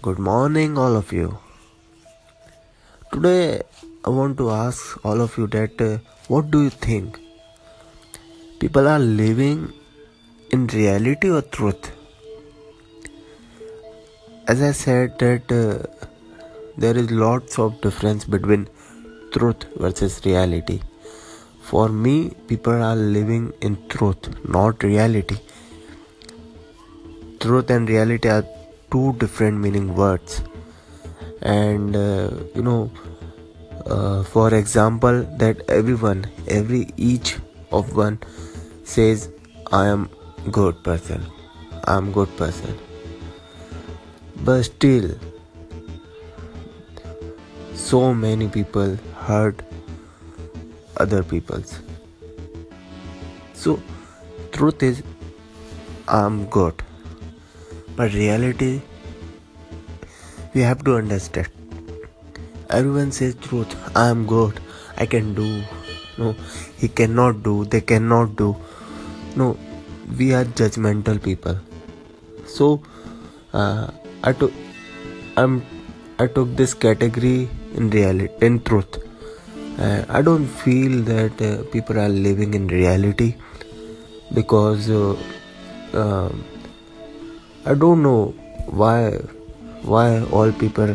Good 0.00 0.20
morning, 0.20 0.78
all 0.78 0.94
of 0.96 1.12
you. 1.12 1.38
Today, 3.12 3.62
I 4.04 4.10
want 4.10 4.38
to 4.38 4.50
ask 4.50 5.04
all 5.04 5.20
of 5.20 5.36
you 5.36 5.48
that 5.48 5.80
uh, 5.80 5.98
what 6.28 6.52
do 6.52 6.62
you 6.62 6.70
think? 6.70 7.18
People 8.60 8.86
are 8.86 9.00
living 9.00 9.72
in 10.52 10.68
reality 10.68 11.30
or 11.30 11.42
truth? 11.42 11.90
As 14.46 14.62
I 14.62 14.70
said, 14.70 15.18
that 15.18 15.50
uh, 15.50 16.06
there 16.76 16.96
is 16.96 17.10
lots 17.10 17.58
of 17.58 17.80
difference 17.80 18.24
between 18.24 18.68
truth 19.32 19.64
versus 19.74 20.20
reality. 20.24 20.80
For 21.62 21.88
me, 21.88 22.36
people 22.46 22.80
are 22.90 22.94
living 22.94 23.52
in 23.62 23.76
truth, 23.88 24.30
not 24.48 24.84
reality. 24.84 25.38
Truth 27.40 27.70
and 27.70 27.88
reality 27.88 28.28
are 28.28 28.44
two 28.90 29.12
different 29.14 29.58
meaning 29.58 29.94
words. 29.94 30.42
And 31.42 31.94
uh, 31.96 32.30
you 32.54 32.62
know 32.62 32.90
uh, 33.86 34.22
for 34.24 34.52
example 34.54 35.22
that 35.38 35.62
everyone 35.68 36.26
every 36.46 36.90
each 36.96 37.36
of 37.70 37.94
one 37.96 38.18
says 38.84 39.28
i 39.72 39.86
am 39.86 40.08
good 40.50 40.82
person. 40.82 41.24
I 41.84 41.96
am 41.96 42.12
good 42.12 42.34
person. 42.36 42.78
But 44.44 44.62
still 44.62 45.10
so 47.74 48.14
many 48.14 48.48
people 48.48 48.96
hurt 49.26 49.62
other 50.96 51.22
people's. 51.22 51.78
So 53.54 53.80
truth 54.52 54.82
is 54.82 55.02
i'm 56.08 56.46
good 56.46 56.82
but 57.98 58.12
reality, 58.14 58.80
we 60.54 60.60
have 60.62 60.84
to 60.88 60.96
understand. 60.96 61.48
Everyone 62.70 63.10
says 63.10 63.34
truth. 63.46 63.74
I 63.96 64.08
am 64.10 64.24
good. 64.32 64.60
I 64.96 65.06
can 65.14 65.34
do. 65.38 65.46
No, 66.16 66.34
he 66.76 66.88
cannot 67.00 67.42
do. 67.42 67.64
They 67.64 67.80
cannot 67.80 68.36
do. 68.36 68.54
No, 69.34 69.56
we 70.18 70.32
are 70.32 70.44
judgmental 70.60 71.20
people. 71.22 71.58
So, 72.46 72.80
uh, 73.52 73.88
I 74.22 74.32
took. 74.32 74.52
I'm. 75.36 75.56
I 76.20 76.26
took 76.26 76.54
this 76.60 76.74
category 76.74 77.48
in 77.74 77.90
reality, 77.90 78.46
in 78.46 78.60
truth. 78.70 79.00
Uh, 79.78 80.04
I 80.08 80.22
don't 80.22 80.46
feel 80.46 81.02
that 81.10 81.42
uh, 81.48 81.64
people 81.72 81.98
are 82.04 82.08
living 82.08 82.54
in 82.54 82.68
reality 82.68 83.34
because 84.34 84.88
uh, 84.90 85.16
um, 85.94 86.44
I 87.70 87.74
don't 87.74 88.02
know 88.02 88.34
why 88.80 89.18
why 89.92 90.22
all 90.36 90.52
people 90.60 90.92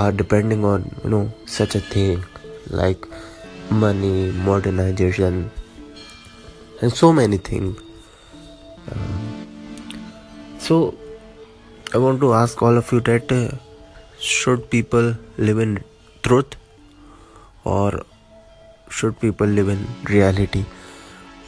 are 0.00 0.12
depending 0.12 0.64
on 0.72 0.84
you 1.02 1.10
know 1.14 1.22
such 1.46 1.74
a 1.74 1.80
thing 1.80 2.22
like 2.70 3.08
money, 3.70 4.30
modernization, 4.48 5.50
and 6.80 6.92
so 6.92 7.12
many 7.12 7.38
things. 7.38 7.80
Um, 8.92 9.46
so 10.58 10.94
I 11.92 11.98
want 11.98 12.20
to 12.20 12.32
ask 12.34 12.62
all 12.62 12.78
of 12.78 12.92
you 12.92 13.00
that 13.12 13.32
uh, 13.32 13.48
should 14.20 14.70
people 14.70 15.14
live 15.38 15.58
in 15.58 15.82
truth 16.22 16.54
or 17.64 18.02
should 18.90 19.18
people 19.18 19.48
live 19.48 19.68
in 19.68 19.86
reality? 20.04 20.64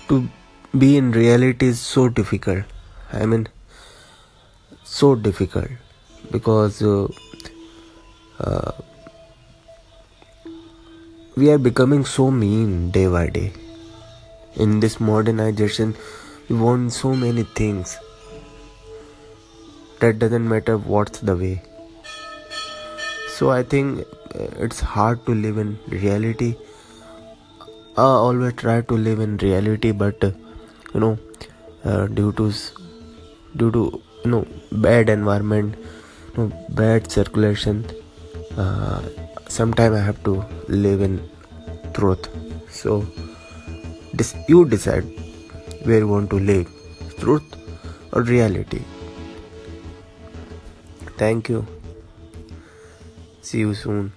To 0.08 0.28
be 0.76 0.96
in 0.96 1.12
reality 1.12 1.68
is 1.68 1.78
so 1.78 2.08
difficult. 2.08 2.64
I 3.12 3.24
mean 3.24 3.46
so 4.96 5.14
difficult 5.14 5.70
because 6.32 6.80
uh, 6.82 7.06
uh, 8.40 8.72
we 11.36 11.50
are 11.50 11.58
becoming 11.58 12.04
so 12.04 12.30
mean 12.30 12.90
day 12.90 13.06
by 13.06 13.26
day. 13.28 13.52
In 14.54 14.80
this 14.80 14.98
modernization 14.98 15.94
we 16.48 16.56
want 16.56 16.94
so 16.94 17.14
many 17.14 17.42
things 17.42 17.98
that 20.00 20.18
doesn't 20.18 20.48
matter 20.48 20.78
what's 20.78 21.18
the 21.18 21.36
way. 21.36 21.60
So 23.36 23.50
i 23.50 23.62
think 23.62 24.00
uh, 24.00 24.48
it's 24.68 24.80
hard 24.80 25.26
to 25.26 25.34
live 25.34 25.58
in 25.58 25.78
reality. 25.88 26.54
I 27.98 28.02
always 28.02 28.54
try 28.54 28.80
to 28.80 28.94
live 29.10 29.20
in 29.20 29.36
reality 29.36 29.92
but 29.92 30.24
uh, 30.24 30.32
you 30.94 31.00
know 31.00 31.18
uh, 31.84 32.06
due 32.06 32.32
to 32.40 32.52
due 33.56 33.70
to 33.78 33.86
you 34.26 34.32
know 34.34 34.44
bad 34.88 35.14
environment 35.18 35.74
you 36.34 36.34
know 36.36 36.48
bad 36.82 37.10
circulation 37.18 37.86
uh, 38.64 39.00
sometime 39.60 39.94
i 40.02 40.04
have 40.10 40.22
to 40.28 40.36
live 40.84 41.02
in 41.08 41.16
truth. 41.96 42.28
So 42.70 43.06
this 44.12 44.34
you 44.48 44.64
decide 44.64 45.04
where 45.84 45.98
you 45.98 46.08
want 46.08 46.30
to 46.30 46.38
live 46.38 46.68
truth 47.18 47.56
or 48.12 48.22
reality. 48.22 48.82
Thank 51.16 51.48
you. 51.48 51.66
See 53.40 53.60
you 53.60 53.74
soon 53.74 54.12